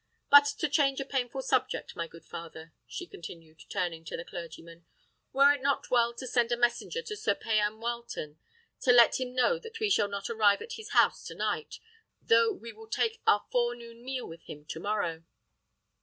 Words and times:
But 0.31 0.45
to 0.57 0.67
change 0.67 0.99
a 0.99 1.05
painful 1.05 1.43
subject, 1.43 1.95
my 1.95 2.07
good 2.07 2.25
father," 2.25 2.73
she 2.87 3.05
continued, 3.05 3.61
turning 3.69 4.03
to 4.05 4.17
the 4.17 4.25
clergyman, 4.25 4.83
"were 5.31 5.53
it 5.53 5.61
not 5.61 5.91
well 5.91 6.11
to 6.15 6.25
send 6.25 6.51
a 6.51 6.57
messenger 6.57 7.03
to 7.03 7.15
Sir 7.15 7.35
Payan 7.35 7.73
Wileton, 7.79 8.37
to 8.79 8.91
let 8.91 9.19
him 9.19 9.35
know 9.35 9.59
that 9.59 9.79
we 9.79 9.91
shall 9.91 10.07
not 10.07 10.27
arrive 10.27 10.63
at 10.63 10.73
his 10.73 10.93
house 10.93 11.23
to 11.25 11.35
night, 11.35 11.77
though 12.19 12.51
we 12.51 12.73
will 12.73 12.87
take 12.89 13.21
our 13.27 13.45
forenoon 13.51 14.03
meal 14.03 14.27
with 14.27 14.41
him 14.45 14.65
to 14.69 14.79
morrow?" 14.79 15.23